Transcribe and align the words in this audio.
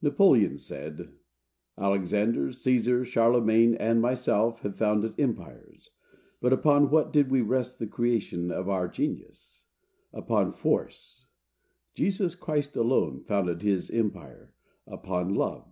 Napoleon 0.00 0.58
said, 0.58 1.10
"Alexander, 1.76 2.50
Cæsar, 2.50 3.04
Charlemagne 3.04 3.74
and 3.74 4.00
myself, 4.00 4.60
have 4.60 4.76
founded 4.76 5.18
empires; 5.18 5.90
but 6.40 6.52
upon 6.52 6.88
what 6.88 7.12
did 7.12 7.32
we 7.32 7.40
rest 7.40 7.80
the 7.80 7.88
creation 7.88 8.52
of 8.52 8.68
our 8.68 8.86
genius? 8.86 9.64
Upon 10.12 10.52
force. 10.52 11.26
Jesus 11.94 12.36
Christ 12.36 12.76
alone 12.76 13.24
founded 13.24 13.62
his 13.62 13.90
empire 13.90 14.54
upon 14.86 15.34
LOVE." 15.34 15.66